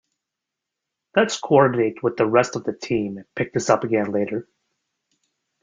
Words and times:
Let's 1.15 1.37
coordinate 1.39 2.01
with 2.01 2.17
the 2.17 2.25
rest 2.25 2.55
of 2.55 2.63
the 2.63 2.73
team 2.73 3.17
and 3.17 3.35
pick 3.35 3.53
this 3.53 3.69
up 3.69 3.83
again 3.83 4.11
later. 4.11 4.47